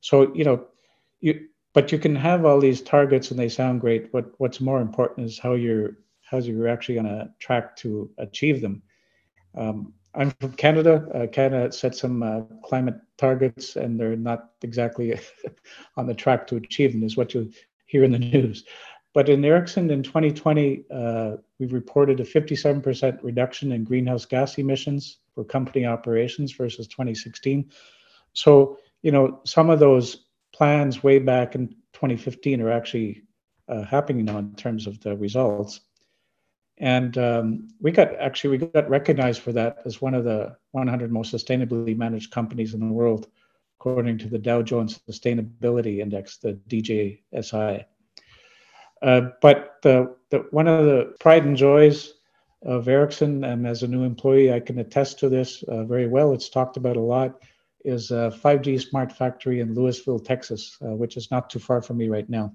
So, 0.00 0.34
you 0.34 0.44
know, 0.44 0.66
you 1.20 1.48
but 1.74 1.90
you 1.90 1.98
can 1.98 2.14
have 2.16 2.44
all 2.44 2.60
these 2.60 2.82
targets 2.82 3.30
and 3.30 3.40
they 3.40 3.48
sound 3.48 3.80
great. 3.80 4.12
But 4.12 4.32
what's 4.38 4.60
more 4.60 4.80
important 4.80 5.26
is 5.26 5.38
how 5.38 5.54
you're 5.54 5.96
how 6.20 6.38
you're 6.38 6.68
actually 6.68 6.96
going 6.96 7.06
to 7.06 7.30
track 7.38 7.76
to 7.76 8.10
achieve 8.18 8.60
them. 8.60 8.82
Um, 9.54 9.94
I'm 10.14 10.30
from 10.40 10.52
Canada. 10.52 11.06
Uh, 11.14 11.26
Canada 11.26 11.72
set 11.72 11.94
some 11.94 12.22
uh, 12.22 12.40
climate 12.64 12.96
targets, 13.16 13.76
and 13.76 13.98
they're 13.98 14.16
not 14.16 14.50
exactly 14.62 15.18
on 15.96 16.06
the 16.06 16.14
track 16.14 16.46
to 16.48 16.56
achieve 16.56 16.92
them, 16.92 17.02
is 17.02 17.16
what 17.16 17.34
you 17.34 17.50
hear 17.86 18.04
in 18.04 18.12
the 18.12 18.18
news. 18.18 18.64
But 19.14 19.28
in 19.28 19.44
Ericsson 19.44 19.90
in 19.90 20.02
2020, 20.02 20.84
uh, 20.90 21.36
we 21.58 21.66
reported 21.66 22.20
a 22.20 22.24
57% 22.24 23.18
reduction 23.22 23.72
in 23.72 23.84
greenhouse 23.84 24.24
gas 24.24 24.56
emissions 24.56 25.18
for 25.34 25.44
company 25.44 25.84
operations 25.84 26.52
versus 26.52 26.86
2016. 26.88 27.70
So, 28.32 28.78
you 29.02 29.12
know, 29.12 29.40
some 29.44 29.68
of 29.68 29.78
those 29.78 30.24
plans 30.54 31.02
way 31.02 31.18
back 31.18 31.54
in 31.54 31.68
2015 31.92 32.62
are 32.62 32.70
actually 32.70 33.22
uh, 33.68 33.82
happening 33.82 34.24
now 34.24 34.38
in 34.38 34.54
terms 34.54 34.86
of 34.86 34.98
the 35.00 35.16
results 35.16 35.80
and 36.78 37.16
um, 37.18 37.68
we 37.80 37.92
got 37.92 38.14
actually 38.16 38.58
we 38.58 38.66
got 38.66 38.88
recognized 38.88 39.42
for 39.42 39.52
that 39.52 39.78
as 39.84 40.00
one 40.00 40.14
of 40.14 40.24
the 40.24 40.56
100 40.72 41.12
most 41.12 41.32
sustainably 41.32 41.96
managed 41.96 42.30
companies 42.30 42.74
in 42.74 42.80
the 42.80 42.92
world, 42.92 43.28
according 43.78 44.18
to 44.18 44.28
the 44.28 44.38
Dow 44.38 44.62
Jones 44.62 45.00
Sustainability 45.08 45.98
Index, 45.98 46.38
the 46.38 46.54
DJSI. 46.68 47.84
Uh, 49.02 49.20
but 49.40 49.78
the, 49.82 50.14
the, 50.30 50.38
one 50.50 50.68
of 50.68 50.84
the 50.84 51.14
pride 51.18 51.44
and 51.44 51.56
joys 51.56 52.14
of 52.64 52.86
Ericsson, 52.86 53.42
and 53.42 53.66
as 53.66 53.82
a 53.82 53.88
new 53.88 54.04
employee, 54.04 54.52
I 54.52 54.60
can 54.60 54.78
attest 54.78 55.18
to 55.18 55.28
this 55.28 55.64
uh, 55.64 55.84
very 55.84 56.06
well. 56.06 56.32
It's 56.32 56.48
talked 56.48 56.76
about 56.76 56.96
a 56.96 57.00
lot. 57.00 57.42
Is 57.84 58.12
a 58.12 58.32
5G 58.32 58.80
smart 58.80 59.10
factory 59.10 59.58
in 59.58 59.74
Lewisville 59.74 60.24
Texas, 60.24 60.78
uh, 60.82 60.94
which 60.94 61.16
is 61.16 61.32
not 61.32 61.50
too 61.50 61.58
far 61.58 61.82
from 61.82 61.96
me 61.96 62.08
right 62.08 62.28
now. 62.30 62.54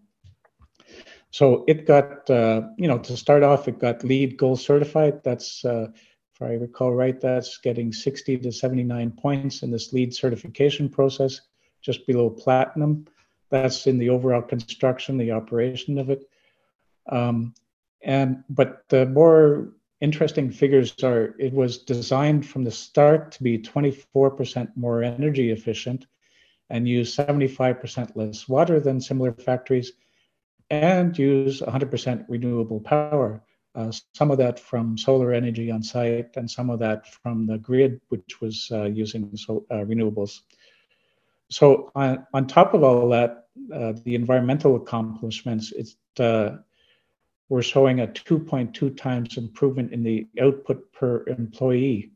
So 1.31 1.65
it 1.67 1.85
got, 1.85 2.29
uh, 2.29 2.69
you 2.77 2.87
know, 2.87 2.97
to 2.99 3.17
start 3.17 3.43
off, 3.43 3.67
it 3.67 3.79
got 3.79 4.03
LEED 4.03 4.37
gold 4.37 4.59
certified. 4.59 5.23
That's, 5.23 5.63
uh, 5.65 5.87
if 6.33 6.41
I 6.41 6.53
recall 6.53 6.93
right, 6.93 7.19
that's 7.19 7.57
getting 7.57 7.91
60 7.91 8.37
to 8.37 8.51
79 8.51 9.11
points 9.11 9.63
in 9.63 9.71
this 9.71 9.91
LEED 9.91 10.13
certification 10.13 10.89
process, 10.89 11.41
just 11.81 12.07
below 12.07 12.29
platinum. 12.29 13.05
That's 13.49 13.87
in 13.87 13.97
the 13.97 14.09
overall 14.09 14.41
construction, 14.41 15.17
the 15.17 15.31
operation 15.31 15.97
of 15.97 16.09
it. 16.09 16.29
Um, 17.09 17.53
and 18.01 18.43
but 18.49 18.83
the 18.89 19.05
more 19.05 19.73
interesting 20.01 20.51
figures 20.51 20.93
are 21.03 21.35
it 21.39 21.53
was 21.53 21.79
designed 21.79 22.45
from 22.45 22.63
the 22.63 22.71
start 22.71 23.31
to 23.31 23.43
be 23.43 23.57
24% 23.57 24.69
more 24.75 25.03
energy 25.03 25.51
efficient 25.51 26.05
and 26.69 26.87
use 26.87 27.15
75% 27.15 28.15
less 28.15 28.47
water 28.47 28.79
than 28.79 29.01
similar 29.01 29.31
factories 29.33 29.93
and 30.69 31.17
use 31.17 31.61
100% 31.61 32.25
renewable 32.27 32.79
power. 32.79 33.41
Uh, 33.75 33.91
some 34.15 34.31
of 34.31 34.39
that 34.39 34.59
from 34.59 34.97
solar 34.97 35.31
energy 35.31 35.69
on 35.69 35.83
site, 35.83 36.35
and 36.35 36.49
some 36.49 36.69
of 36.69 36.79
that 36.79 37.07
from 37.07 37.45
the 37.45 37.57
grid, 37.59 38.01
which 38.09 38.41
was 38.41 38.69
uh, 38.71 38.85
using 38.85 39.29
so, 39.37 39.65
uh, 39.69 39.75
renewables. 39.75 40.39
So, 41.49 41.91
on, 41.95 42.25
on 42.33 42.47
top 42.47 42.73
of 42.73 42.83
all 42.83 43.09
that, 43.09 43.45
uh, 43.73 43.93
the 44.03 44.15
environmental 44.15 44.75
accomplishments, 44.75 45.71
it's, 45.71 45.95
uh, 46.19 46.57
we're 47.49 47.61
showing 47.61 48.01
a 48.01 48.07
2.2 48.07 48.97
times 48.97 49.37
improvement 49.37 49.93
in 49.93 50.03
the 50.03 50.27
output 50.41 50.91
per 50.91 51.23
employee. 51.27 52.11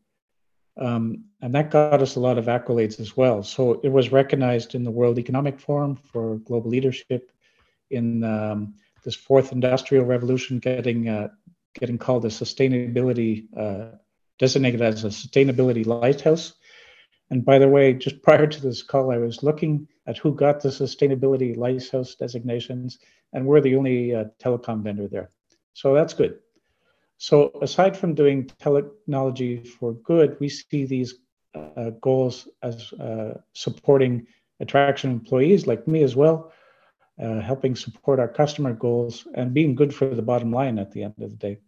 Um, 0.78 1.26
and 1.42 1.54
that 1.54 1.70
got 1.70 2.02
us 2.02 2.16
a 2.16 2.20
lot 2.20 2.38
of 2.38 2.46
accolades 2.46 3.00
as 3.00 3.16
well. 3.16 3.44
So, 3.44 3.80
it 3.84 3.90
was 3.90 4.12
recognized 4.12 4.74
in 4.74 4.84
the 4.84 4.92
World 4.92 5.20
Economic 5.20 5.60
Forum 5.60 5.96
for 5.96 6.38
global 6.38 6.72
leadership 6.72 7.31
in 7.92 8.24
um, 8.24 8.76
this 9.04 9.16
fourth 9.16 9.52
industrial 9.52 10.06
revolution 10.06 10.60
getting 10.60 11.10
uh, 11.10 11.30
getting 11.74 11.98
called 11.98 12.26
a 12.26 12.30
sustainability 12.30 13.48
uh, 13.58 13.98
designated 14.40 14.82
as 14.82 15.04
a 15.04 15.08
sustainability 15.08 15.86
lighthouse. 15.86 16.54
And 17.30 17.46
by 17.46 17.60
the 17.60 17.70
way, 17.70 17.94
just 17.94 18.22
prior 18.28 18.48
to 18.48 18.62
this 18.62 18.84
call, 18.84 19.12
I 19.12 19.18
was 19.18 19.44
looking 19.44 19.88
at 20.08 20.18
who 20.18 20.34
got 20.34 20.62
the 20.62 20.70
sustainability 20.70 21.56
lighthouse 21.56 22.16
designations, 22.16 23.00
and 23.34 23.46
we're 23.46 23.62
the 23.62 23.76
only 23.76 24.16
uh, 24.16 24.26
telecom 24.40 24.84
vendor 24.84 25.08
there. 25.08 25.30
So 25.74 25.94
that's 25.94 26.14
good. 26.14 26.40
So 27.18 27.52
aside 27.62 27.96
from 27.96 28.16
doing 28.16 28.50
technology 28.60 29.64
for 29.64 29.94
good, 29.94 30.38
we 30.40 30.50
see 30.50 30.86
these 30.86 31.16
uh, 31.54 31.92
goals 32.02 32.48
as 32.64 32.92
uh, 32.94 33.40
supporting 33.54 34.26
attraction 34.60 35.12
employees 35.12 35.68
like 35.68 35.88
me 35.88 36.02
as 36.04 36.16
well, 36.16 36.52
uh, 37.20 37.40
helping 37.40 37.76
support 37.76 38.20
our 38.20 38.28
customer 38.28 38.74
goals, 38.74 39.28
and 39.34 39.54
being 39.54 39.76
good 39.76 39.94
for 39.94 40.14
the 40.14 40.22
bottom 40.22 40.52
line 40.52 40.80
at 40.80 40.92
the 40.92 41.04
end 41.04 41.16
of 41.20 41.30
the 41.30 41.38
day. 41.38 41.60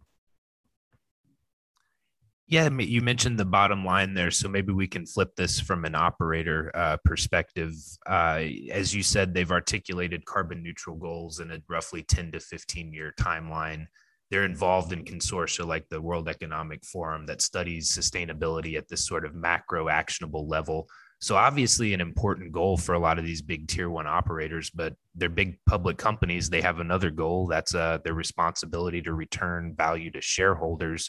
Yeah, 2.46 2.68
you 2.78 3.00
mentioned 3.00 3.38
the 3.38 3.46
bottom 3.46 3.86
line 3.86 4.12
there, 4.12 4.30
so 4.30 4.48
maybe 4.48 4.72
we 4.72 4.86
can 4.86 5.06
flip 5.06 5.34
this 5.34 5.58
from 5.58 5.86
an 5.86 5.94
operator 5.94 6.70
uh, 6.74 6.98
perspective. 7.02 7.72
Uh, 8.06 8.44
as 8.70 8.94
you 8.94 9.02
said, 9.02 9.32
they've 9.32 9.50
articulated 9.50 10.26
carbon 10.26 10.62
neutral 10.62 10.96
goals 10.96 11.40
in 11.40 11.50
a 11.50 11.62
roughly 11.68 12.02
10 12.02 12.32
to 12.32 12.40
15 12.40 12.92
year 12.92 13.14
timeline. 13.18 13.86
They're 14.30 14.44
involved 14.44 14.92
in 14.92 15.04
consortia 15.04 15.66
like 15.66 15.88
the 15.88 16.02
World 16.02 16.28
Economic 16.28 16.84
Forum 16.84 17.24
that 17.26 17.40
studies 17.40 17.90
sustainability 17.90 18.76
at 18.76 18.88
this 18.88 19.06
sort 19.06 19.24
of 19.24 19.34
macro 19.34 19.88
actionable 19.88 20.46
level. 20.46 20.86
So 21.24 21.36
obviously 21.36 21.94
an 21.94 22.02
important 22.02 22.52
goal 22.52 22.76
for 22.76 22.94
a 22.94 22.98
lot 22.98 23.18
of 23.18 23.24
these 23.24 23.40
big 23.40 23.66
tier 23.66 23.88
one 23.88 24.06
operators, 24.06 24.68
but 24.68 24.94
they're 25.14 25.30
big 25.30 25.56
public 25.64 25.96
companies. 25.96 26.50
They 26.50 26.60
have 26.60 26.80
another 26.80 27.08
goal 27.08 27.46
that's 27.46 27.74
uh, 27.74 27.96
their 28.04 28.12
responsibility 28.12 29.00
to 29.00 29.14
return 29.14 29.74
value 29.74 30.10
to 30.10 30.20
shareholders. 30.20 31.08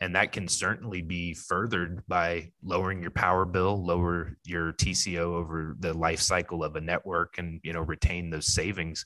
And 0.00 0.16
that 0.16 0.32
can 0.32 0.48
certainly 0.48 1.00
be 1.00 1.32
furthered 1.32 2.02
by 2.06 2.52
lowering 2.62 3.00
your 3.00 3.10
power 3.10 3.46
bill, 3.46 3.82
lower 3.82 4.36
your 4.44 4.74
TCO 4.74 5.32
over 5.32 5.74
the 5.78 5.94
life 5.94 6.20
cycle 6.20 6.62
of 6.62 6.76
a 6.76 6.82
network 6.82 7.38
and, 7.38 7.58
you 7.62 7.72
know, 7.72 7.80
retain 7.80 8.28
those 8.28 8.52
savings. 8.52 9.02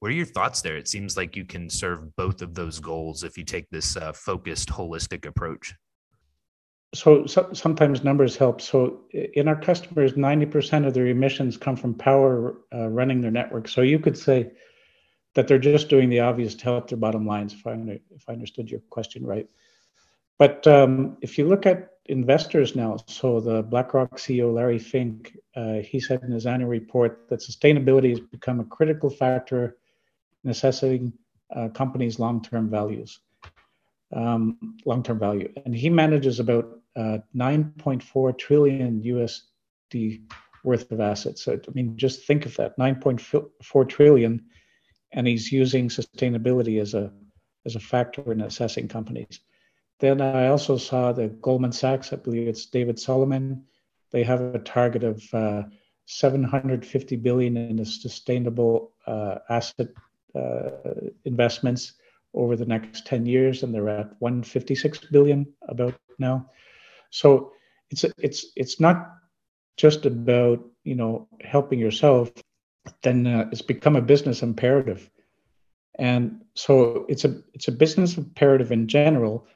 What 0.00 0.10
are 0.10 0.14
your 0.14 0.26
thoughts 0.26 0.62
there? 0.62 0.76
It 0.76 0.88
seems 0.88 1.16
like 1.16 1.36
you 1.36 1.44
can 1.44 1.70
serve 1.70 2.16
both 2.16 2.42
of 2.42 2.56
those 2.56 2.80
goals 2.80 3.22
if 3.22 3.38
you 3.38 3.44
take 3.44 3.70
this 3.70 3.96
uh, 3.96 4.12
focused, 4.12 4.68
holistic 4.68 5.26
approach 5.26 5.72
so, 6.94 7.26
so, 7.26 7.50
sometimes 7.52 8.04
numbers 8.04 8.36
help. 8.36 8.60
So 8.60 9.00
in 9.12 9.48
our 9.48 9.58
customers, 9.58 10.12
90% 10.12 10.86
of 10.86 10.94
their 10.94 11.06
emissions 11.06 11.56
come 11.56 11.76
from 11.76 11.94
power 11.94 12.56
uh, 12.74 12.88
running 12.88 13.20
their 13.20 13.30
network. 13.30 13.68
So 13.68 13.80
you 13.80 13.98
could 13.98 14.18
say 14.18 14.50
that 15.34 15.48
they're 15.48 15.58
just 15.58 15.88
doing 15.88 16.10
the 16.10 16.20
obvious 16.20 16.54
to 16.56 16.64
help 16.64 16.88
their 16.88 16.98
bottom 16.98 17.26
lines, 17.26 17.54
if 17.54 17.66
I, 17.66 17.72
if 18.10 18.28
I 18.28 18.32
understood 18.32 18.70
your 18.70 18.80
question 18.90 19.24
right. 19.24 19.48
But 20.38 20.66
um, 20.66 21.16
if 21.22 21.38
you 21.38 21.46
look 21.46 21.64
at 21.66 21.92
investors 22.06 22.76
now, 22.76 22.98
so 23.06 23.40
the 23.40 23.62
BlackRock 23.62 24.18
CEO 24.18 24.52
Larry 24.52 24.78
Fink, 24.78 25.38
uh, 25.56 25.74
he 25.74 26.00
said 26.00 26.22
in 26.22 26.32
his 26.32 26.46
annual 26.46 26.68
report 26.68 27.26
that 27.28 27.40
sustainability 27.40 28.10
has 28.10 28.20
become 28.20 28.60
a 28.60 28.64
critical 28.64 29.08
factor 29.08 29.76
in 30.44 30.50
assessing 30.50 31.12
uh, 31.54 31.68
companies' 31.68 32.18
long-term 32.18 32.68
values, 32.68 33.20
um, 34.12 34.76
long-term 34.84 35.18
value. 35.18 35.50
And 35.64 35.74
he 35.74 35.88
manages 35.88 36.40
about 36.40 36.81
uh, 36.96 37.18
9.4 37.34 38.38
trillion 38.38 39.02
USD 39.02 40.22
worth 40.64 40.90
of 40.92 41.00
assets. 41.00 41.42
So, 41.42 41.52
I 41.54 41.70
mean, 41.74 41.96
just 41.96 42.26
think 42.26 42.46
of 42.46 42.56
that 42.56 42.78
9.4 42.78 43.88
trillion, 43.88 44.44
and 45.12 45.26
he's 45.26 45.52
using 45.52 45.88
sustainability 45.88 46.80
as 46.80 46.94
a 46.94 47.12
as 47.64 47.76
a 47.76 47.80
factor 47.80 48.32
in 48.32 48.40
assessing 48.40 48.88
companies. 48.88 49.40
Then 50.00 50.20
I 50.20 50.48
also 50.48 50.76
saw 50.78 51.12
the 51.12 51.28
Goldman 51.28 51.70
Sachs, 51.70 52.12
I 52.12 52.16
believe 52.16 52.48
it's 52.48 52.66
David 52.66 52.98
Solomon, 52.98 53.64
they 54.10 54.24
have 54.24 54.40
a 54.40 54.58
target 54.58 55.04
of 55.04 55.22
uh, 55.32 55.62
750 56.06 57.16
billion 57.16 57.56
in 57.56 57.76
the 57.76 57.86
sustainable 57.86 58.92
uh, 59.06 59.36
asset 59.48 59.88
uh, 60.34 60.70
investments 61.24 61.94
over 62.34 62.56
the 62.56 62.66
next 62.66 63.06
10 63.06 63.26
years, 63.26 63.62
and 63.62 63.74
they're 63.74 63.88
at 63.88 64.20
156 64.20 64.98
billion 65.10 65.46
about 65.68 65.94
now. 66.18 66.50
So 67.12 67.52
it's 67.90 68.04
it's 68.18 68.46
it's 68.56 68.80
not 68.80 69.14
just 69.76 70.06
about 70.06 70.64
you 70.82 70.96
know 70.96 71.28
helping 71.40 71.78
yourself. 71.78 72.32
Then 73.02 73.26
uh, 73.26 73.48
it's 73.52 73.62
become 73.62 73.94
a 73.94 74.02
business 74.02 74.42
imperative, 74.42 75.08
and 75.98 76.42
so 76.54 77.06
it's 77.08 77.24
a 77.24 77.42
it's 77.54 77.68
a 77.68 77.72
business 77.72 78.16
imperative 78.16 78.72
in 78.72 78.88
general. 78.88 79.46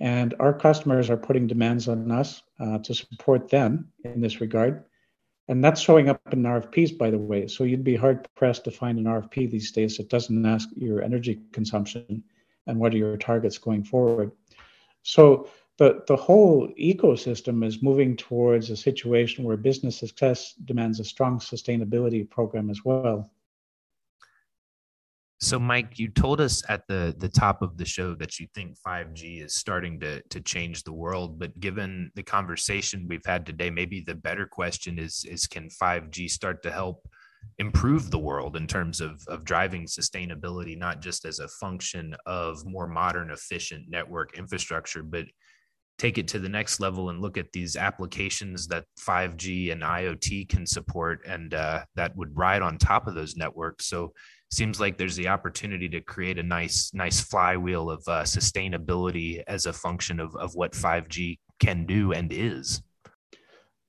And 0.00 0.34
our 0.38 0.52
customers 0.52 1.10
are 1.10 1.16
putting 1.16 1.48
demands 1.48 1.88
on 1.88 2.12
us 2.12 2.42
uh, 2.60 2.78
to 2.78 2.94
support 2.94 3.48
them 3.48 3.90
in 4.04 4.20
this 4.20 4.40
regard. 4.40 4.84
And 5.48 5.64
that's 5.64 5.80
showing 5.80 6.08
up 6.08 6.20
in 6.30 6.42
RFPs, 6.42 6.96
by 6.96 7.10
the 7.10 7.18
way. 7.18 7.48
So 7.48 7.64
you'd 7.64 7.82
be 7.82 7.96
hard 7.96 8.28
pressed 8.36 8.64
to 8.64 8.70
find 8.70 8.98
an 8.98 9.06
RFP 9.06 9.50
these 9.50 9.72
days 9.72 9.96
that 9.96 10.08
doesn't 10.08 10.46
ask 10.46 10.68
your 10.76 11.02
energy 11.02 11.40
consumption 11.52 12.22
and 12.68 12.78
what 12.78 12.94
are 12.94 12.98
your 12.98 13.16
targets 13.16 13.58
going 13.58 13.82
forward. 13.82 14.30
So 15.02 15.48
the, 15.78 16.02
the 16.08 16.16
whole 16.16 16.68
ecosystem 16.78 17.64
is 17.64 17.82
moving 17.82 18.16
towards 18.16 18.68
a 18.70 18.76
situation 18.76 19.44
where 19.44 19.56
business 19.56 19.96
success 19.96 20.54
demands 20.64 20.98
a 20.98 21.04
strong 21.04 21.38
sustainability 21.38 22.28
program 22.28 22.68
as 22.68 22.84
well. 22.84 23.30
So, 25.40 25.60
Mike, 25.60 26.00
you 26.00 26.08
told 26.08 26.40
us 26.40 26.64
at 26.68 26.88
the 26.88 27.14
the 27.16 27.28
top 27.28 27.62
of 27.62 27.76
the 27.76 27.84
show 27.84 28.12
that 28.16 28.40
you 28.40 28.48
think 28.56 28.76
5G 28.84 29.44
is 29.44 29.54
starting 29.54 30.00
to 30.00 30.20
to 30.20 30.40
change 30.40 30.82
the 30.82 30.92
world. 30.92 31.38
But 31.38 31.60
given 31.60 32.10
the 32.16 32.24
conversation 32.24 33.06
we've 33.06 33.24
had 33.24 33.46
today, 33.46 33.70
maybe 33.70 34.00
the 34.00 34.16
better 34.16 34.46
question 34.46 34.98
is 34.98 35.24
is 35.30 35.46
can 35.46 35.68
5G 35.68 36.28
start 36.28 36.60
to 36.64 36.72
help 36.72 37.08
improve 37.58 38.10
the 38.10 38.18
world 38.18 38.56
in 38.56 38.66
terms 38.66 39.00
of 39.00 39.22
of 39.28 39.44
driving 39.44 39.86
sustainability, 39.86 40.76
not 40.76 41.00
just 41.00 41.24
as 41.24 41.38
a 41.38 41.46
function 41.46 42.16
of 42.26 42.66
more 42.66 42.88
modern, 42.88 43.30
efficient 43.30 43.88
network 43.88 44.36
infrastructure, 44.36 45.04
but 45.04 45.26
take 45.98 46.16
it 46.16 46.28
to 46.28 46.38
the 46.38 46.48
next 46.48 46.80
level 46.80 47.10
and 47.10 47.20
look 47.20 47.36
at 47.36 47.52
these 47.52 47.76
applications 47.76 48.68
that 48.68 48.84
5G 49.00 49.72
and 49.72 49.82
IoT 49.82 50.48
can 50.48 50.64
support, 50.64 51.20
and 51.26 51.52
uh, 51.54 51.84
that 51.96 52.16
would 52.16 52.36
ride 52.36 52.62
on 52.62 52.78
top 52.78 53.06
of 53.06 53.14
those 53.14 53.36
networks. 53.36 53.86
So 53.86 54.12
seems 54.50 54.80
like 54.80 54.96
there's 54.96 55.16
the 55.16 55.28
opportunity 55.28 55.88
to 55.88 56.00
create 56.00 56.38
a 56.38 56.42
nice 56.42 56.90
nice 56.94 57.20
flywheel 57.20 57.90
of 57.90 58.02
uh, 58.06 58.22
sustainability 58.22 59.42
as 59.46 59.66
a 59.66 59.72
function 59.72 60.20
of, 60.20 60.34
of 60.36 60.54
what 60.54 60.72
5g 60.72 61.38
can 61.60 61.84
do 61.84 62.12
and 62.12 62.32
is. 62.32 62.82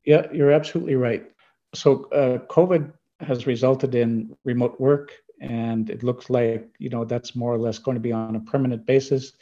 Yeah 0.06 0.28
you're 0.34 0.52
absolutely 0.52 0.96
right. 0.96 1.32
So 1.74 2.06
uh, 2.10 2.40
covid 2.48 2.92
has 3.22 3.48
resulted 3.48 3.96
in 3.96 4.36
remote 4.44 4.80
work 4.80 5.14
and 5.42 5.90
it 5.90 6.04
looks 6.04 6.30
like 6.30 6.68
you 6.80 6.90
know 6.90 7.06
that's 7.06 7.36
more 7.36 7.54
or 7.54 7.58
less 7.58 7.78
going 7.80 7.96
to 7.96 8.02
be 8.02 8.12
on 8.12 8.36
a 8.36 8.40
permanent 8.42 8.86
basis 8.86 9.34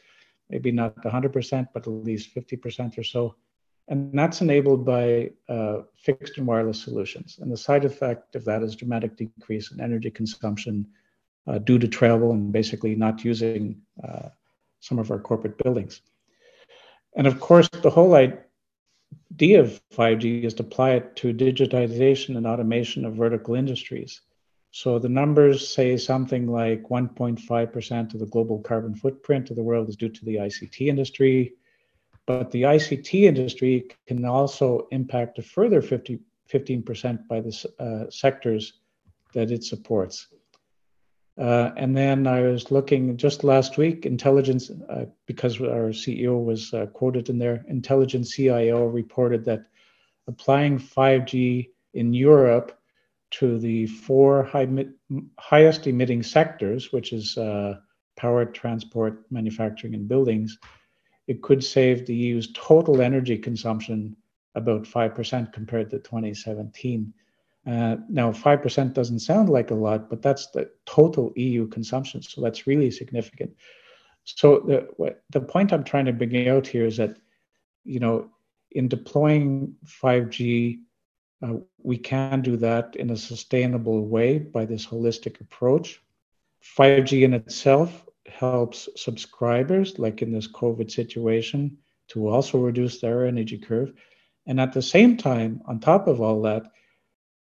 maybe 0.49 0.71
not 0.71 0.95
100% 0.95 1.67
but 1.73 1.87
at 1.87 1.93
least 1.93 2.33
50% 2.35 2.97
or 2.97 3.03
so 3.03 3.35
and 3.89 4.11
that's 4.13 4.41
enabled 4.41 4.85
by 4.85 5.31
uh, 5.47 5.79
fixed 5.95 6.37
and 6.37 6.47
wireless 6.47 6.81
solutions 6.81 7.39
and 7.41 7.51
the 7.51 7.57
side 7.57 7.85
effect 7.85 8.35
of 8.35 8.45
that 8.45 8.63
is 8.63 8.75
dramatic 8.75 9.15
decrease 9.15 9.71
in 9.71 9.79
energy 9.79 10.11
consumption 10.11 10.87
uh, 11.47 11.57
due 11.59 11.79
to 11.79 11.87
travel 11.87 12.31
and 12.31 12.51
basically 12.51 12.95
not 12.95 13.23
using 13.23 13.81
uh, 14.03 14.29
some 14.79 14.99
of 14.99 15.11
our 15.11 15.19
corporate 15.19 15.57
buildings. 15.63 16.01
And 17.15 17.25
of 17.25 17.39
course, 17.39 17.69
the 17.69 17.89
whole 17.89 18.15
idea 18.15 19.59
of 19.61 19.81
5G 19.93 20.43
is 20.43 20.53
to 20.55 20.63
apply 20.63 20.91
it 20.91 21.15
to 21.17 21.33
digitization 21.33 22.37
and 22.37 22.45
automation 22.45 23.05
of 23.05 23.15
vertical 23.15 23.55
industries. 23.55 24.21
So 24.71 24.99
the 24.99 25.09
numbers 25.09 25.67
say 25.67 25.97
something 25.97 26.47
like 26.47 26.83
1.5% 26.89 28.13
of 28.13 28.19
the 28.19 28.25
global 28.25 28.59
carbon 28.59 28.95
footprint 28.95 29.49
of 29.49 29.55
the 29.55 29.63
world 29.63 29.89
is 29.89 29.95
due 29.95 30.09
to 30.09 30.25
the 30.25 30.35
ICT 30.35 30.87
industry. 30.87 31.53
But 32.25 32.51
the 32.51 32.63
ICT 32.63 33.23
industry 33.23 33.89
can 34.05 34.25
also 34.25 34.87
impact 34.91 35.39
a 35.39 35.41
further 35.41 35.81
50, 35.81 36.19
15% 36.51 37.27
by 37.27 37.41
the 37.41 37.69
uh, 37.79 38.09
sectors 38.09 38.73
that 39.33 39.51
it 39.51 39.63
supports. 39.63 40.27
Uh, 41.37 41.71
and 41.77 41.95
then 41.95 42.25
I 42.25 42.41
was 42.41 42.71
looking 42.71 43.15
just 43.15 43.43
last 43.43 43.77
week, 43.77 44.05
intelligence, 44.05 44.71
uh, 44.89 45.05
because 45.27 45.61
our 45.61 45.91
CEO 45.91 46.43
was 46.43 46.73
uh, 46.73 46.87
quoted 46.87 47.29
in 47.29 47.37
there, 47.37 47.63
Intelligent 47.67 48.27
CIO 48.27 48.87
reported 48.87 49.45
that 49.45 49.67
applying 50.27 50.79
5G 50.79 51.69
in 51.93 52.13
Europe 52.13 52.76
to 53.31 53.59
the 53.59 53.87
four 53.87 54.43
high, 54.43 54.67
highest 55.37 55.87
emitting 55.87 56.23
sectors, 56.23 56.91
which 56.91 57.13
is 57.13 57.37
uh, 57.37 57.75
power, 58.15 58.45
transport, 58.45 59.25
manufacturing, 59.31 59.93
and 59.93 60.07
buildings, 60.07 60.57
it 61.27 61.41
could 61.41 61.63
save 61.63 62.05
the 62.05 62.15
EU's 62.15 62.51
total 62.53 63.01
energy 63.01 63.37
consumption 63.37 64.15
about 64.55 64.83
5% 64.83 65.53
compared 65.53 65.89
to 65.91 65.99
2017. 65.99 67.13
Uh, 67.65 67.97
now, 68.09 68.31
5% 68.31 68.93
doesn't 68.93 69.19
sound 69.19 69.49
like 69.49 69.71
a 69.71 69.75
lot, 69.75 70.09
but 70.09 70.21
that's 70.21 70.47
the 70.47 70.69
total 70.85 71.33
EU 71.35 71.67
consumption. 71.67 72.21
So 72.21 72.41
that's 72.41 72.65
really 72.65 72.89
significant. 72.89 73.51
So 74.23 74.59
the, 74.59 74.87
what, 74.97 75.23
the 75.31 75.41
point 75.41 75.73
I'm 75.73 75.83
trying 75.83 76.05
to 76.05 76.13
bring 76.13 76.47
out 76.47 76.65
here 76.65 76.85
is 76.85 76.97
that, 76.97 77.17
you 77.83 77.99
know, 77.99 78.29
in 78.71 78.87
deploying 78.87 79.75
5G, 79.85 80.79
uh, 81.41 81.53
we 81.83 81.97
can 81.97 82.41
do 82.41 82.57
that 82.57 82.95
in 82.95 83.11
a 83.11 83.17
sustainable 83.17 84.05
way 84.05 84.39
by 84.39 84.65
this 84.65 84.85
holistic 84.85 85.39
approach. 85.41 86.01
5G 86.77 87.23
in 87.23 87.33
itself 87.33 88.05
helps 88.25 88.89
subscribers, 88.95 89.99
like 89.99 90.21
in 90.21 90.31
this 90.31 90.47
COVID 90.47 90.91
situation, 90.91 91.77
to 92.09 92.27
also 92.27 92.59
reduce 92.59 92.99
their 92.99 93.25
energy 93.25 93.57
curve. 93.57 93.93
And 94.47 94.59
at 94.59 94.73
the 94.73 94.81
same 94.81 95.17
time, 95.17 95.61
on 95.65 95.79
top 95.79 96.07
of 96.07 96.21
all 96.21 96.41
that, 96.43 96.71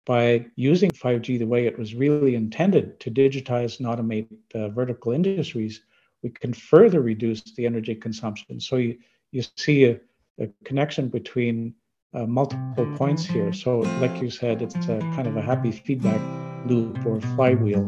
by 0.04 0.46
using 0.56 0.90
5G 0.90 1.38
the 1.38 1.46
way 1.46 1.66
it 1.66 1.78
was 1.78 1.94
really 1.94 2.34
intended 2.34 2.98
to 3.00 3.10
digitize 3.10 3.78
and 3.78 3.88
automate 3.88 4.28
uh, 4.54 4.68
vertical 4.68 5.12
industries, 5.12 5.82
we 6.22 6.30
can 6.30 6.52
further 6.52 7.02
reduce 7.02 7.42
the 7.42 7.66
energy 7.66 7.94
consumption. 7.94 8.60
So 8.60 8.76
you, 8.76 8.98
you 9.32 9.42
see 9.56 9.84
a, 9.84 10.00
a 10.38 10.48
connection 10.64 11.08
between 11.08 11.74
uh, 12.14 12.26
multiple 12.26 12.86
points 12.96 13.24
here. 13.24 13.52
So, 13.52 13.80
like 14.00 14.20
you 14.22 14.30
said, 14.30 14.62
it's 14.62 14.74
a 14.76 14.98
kind 15.14 15.26
of 15.26 15.36
a 15.36 15.42
happy 15.42 15.70
feedback 15.70 16.20
loop 16.66 17.04
or 17.04 17.20
flywheel. 17.20 17.84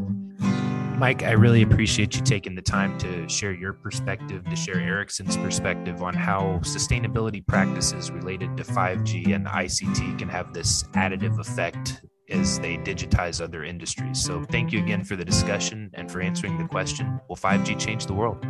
Mike, 0.98 1.22
I 1.22 1.30
really 1.30 1.62
appreciate 1.62 2.16
you 2.16 2.22
taking 2.22 2.56
the 2.56 2.62
time 2.62 2.98
to 2.98 3.28
share 3.28 3.52
your 3.52 3.72
perspective, 3.72 4.44
to 4.44 4.56
share 4.56 4.80
Ericsson's 4.80 5.36
perspective 5.36 6.02
on 6.02 6.12
how 6.12 6.58
sustainability 6.64 7.46
practices 7.46 8.10
related 8.10 8.56
to 8.56 8.64
5G 8.64 9.32
and 9.32 9.46
ICT 9.46 10.18
can 10.18 10.28
have 10.28 10.52
this 10.52 10.82
additive 10.94 11.38
effect 11.38 12.02
as 12.30 12.58
they 12.58 12.76
digitize 12.78 13.40
other 13.40 13.62
industries. 13.62 14.20
So, 14.20 14.44
thank 14.50 14.72
you 14.72 14.80
again 14.80 15.04
for 15.04 15.14
the 15.14 15.24
discussion 15.24 15.90
and 15.94 16.10
for 16.10 16.20
answering 16.20 16.58
the 16.58 16.66
question 16.66 17.20
Will 17.28 17.36
5G 17.36 17.78
change 17.78 18.06
the 18.06 18.14
world? 18.14 18.44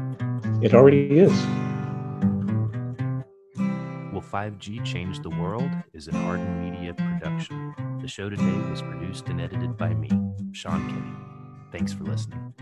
It 0.62 0.74
already 0.74 1.18
is. 1.18 1.32
Will 4.32 4.40
5G 4.40 4.84
Changed 4.84 5.22
the 5.22 5.30
World 5.30 5.70
is 5.92 6.08
an 6.08 6.16
Arden 6.16 6.60
Media 6.60 6.92
production. 6.94 7.74
The 8.00 8.08
show 8.08 8.28
today 8.28 8.58
was 8.68 8.82
produced 8.82 9.28
and 9.28 9.40
edited 9.40 9.76
by 9.76 9.94
me, 9.94 10.10
Sean 10.52 10.86
Kinney. 10.88 11.14
Thanks 11.72 11.92
for 11.92 12.04
listening. 12.04 12.52